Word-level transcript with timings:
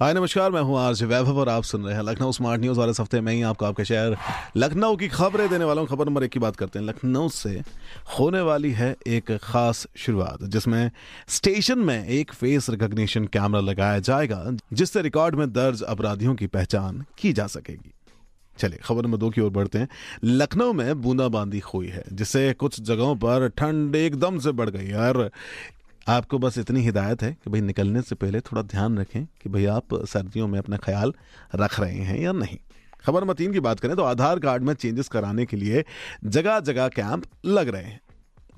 हाय, 0.00 0.14
नमस्कार, 0.14 0.50
मैं 0.50 0.60
हूँ 0.60 0.78
आरजे 0.78 1.06
वैभव 1.06 1.38
और 1.38 1.48
आप 1.48 1.62
सुन 1.62 1.84
रहे 1.84 1.94
हैं 1.94 2.02
लखनऊ 2.02 2.32
स्मार्ट 2.32 2.60
न्यूज़। 2.60 2.80
और 2.80 2.90
इस 2.90 3.00
हफ़्ते 3.00 3.20
में 3.20 3.32
ही 3.32 3.42
आपको 3.42 3.64
आपके 3.64 3.84
शहर 3.84 4.16
लखनऊ 4.56 4.96
की 4.96 5.08
खबरें 5.08 5.48
देने 5.48 5.64
वाला 5.64 5.80
हूँ। 5.80 5.88
खबर 5.88 6.06
नंबर 6.06 6.24
एक 6.24 6.30
की 6.30 6.38
बात 6.38 6.56
करते 6.56 6.78
हैं। 6.78 6.86
लखनऊ 6.86 7.28
से 7.28 7.62
होने 8.18 8.40
वाली 8.40 8.72
है 8.72 8.96
एक 9.06 9.32
खास 9.42 9.86
शुरुआत, 9.96 10.44
जिसमें 10.44 10.90
स्टेशन 11.28 11.78
में 11.78 12.08
एक 12.08 12.32
फेस 12.32 12.70
रिकॉग्निशन 12.70 13.24
कैमरा 13.24 13.60
लगाया 13.60 13.98
जाएगा, 13.98 14.44
जिससे 14.72 15.02
रिकॉर्ड 15.02 15.34
में 15.34 15.52
दर्ज 15.52 15.82
अपराधियों 15.82 16.34
की 16.34 16.46
पहचान 16.46 17.04
की 17.18 17.32
जा 17.32 17.46
सकेगी। 17.46 17.92
चलिए, 18.58 18.78
खबर 18.84 19.02
नंबर 19.02 19.18
दो 19.18 19.30
की 19.30 19.40
ओर 19.40 19.50
बढ़ते 19.50 19.78
हैं। 19.78 19.88
लखनऊ 20.24 20.72
में 20.72 21.02
बूंदाबांदी 21.02 21.58
हुई 21.58 21.88
है, 21.88 22.04
जिससे 22.12 22.52
कुछ 22.52 22.80
जगहों 22.80 23.16
पर 23.16 23.48
ठंड 23.48 23.96
एकदम 23.96 24.38
से 24.38 24.52
बढ़ 24.52 24.70
गई 24.70 24.86
है। 24.86 25.08
और 25.08 25.30
आपको 26.06 26.38
बस 26.38 26.58
इतनी 26.58 26.80
हिदायत 26.80 27.22
है 27.22 27.32
कि 27.44 27.50
भाई 27.50 27.60
निकलने 27.60 28.02
से 28.02 28.14
पहले 28.14 28.40
थोड़ा 28.40 28.62
ध्यान 28.62 28.98
रखें 28.98 29.24
कि 29.42 29.48
भाई 29.48 29.64
आप 29.66 29.94
सर्दियों 30.06 30.46
में 30.48 30.58
अपना 30.58 30.76
ख्याल 30.76 31.12
रख 31.54 31.78
रहे 31.80 32.00
हैं 32.00 32.18
या 32.20 32.32
नहीं। 32.32 32.58
खबर 33.06 33.24
मतीन 33.24 33.52
की 33.52 33.60
बात 33.60 33.80
करें 33.80 33.96
तो 33.96 34.02
आधार 34.02 34.38
कार्ड 34.38 34.62
में 34.62 34.72
चेंजेस 34.74 35.08
कराने 35.08 35.46
के 35.46 35.56
लिए 35.56 35.84
जगह 36.24 36.60
जगह 36.60 36.88
कैंप 36.88 37.24
लग 37.46 37.68
रहे 37.68 37.82
हैं। 37.82 38.00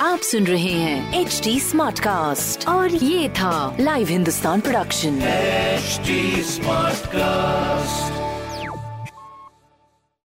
आप 0.00 0.18
सुन 0.18 0.46
रहे 0.46 0.62
हैं 0.62 1.20
एच 1.20 1.40
डी 1.44 1.60
स्मार्ट 1.60 2.00
कास्ट 2.00 2.68
और 2.68 2.90
ये 2.90 3.28
था 3.28 3.76
live 3.80 4.08
Hindustan 4.08 4.60
production 4.60 5.20
HD 5.78 6.08
Smartcast. 6.54 8.07